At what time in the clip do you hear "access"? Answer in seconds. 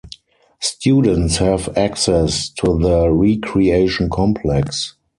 1.77-2.49